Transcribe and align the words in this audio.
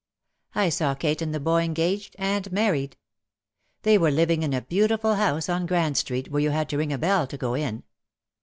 I 0.55 0.69
saw 0.69 0.95
Kate 0.95 1.21
and 1.21 1.31
the 1.31 1.39
boy 1.39 1.61
engaged 1.61 2.15
and 2.17 2.51
married. 2.51 2.97
They 3.83 3.99
were 3.99 4.09
living 4.09 4.41
in 4.41 4.51
a 4.51 4.63
beautiful 4.63 5.13
house 5.13 5.47
on 5.47 5.67
Grand 5.67 5.95
Street 5.95 6.31
where 6.31 6.41
you 6.41 6.49
had 6.49 6.69
to 6.69 6.77
ring 6.79 6.91
a 6.91 6.97
bell 6.97 7.27
to 7.27 7.37
go 7.37 7.53
in. 7.53 7.83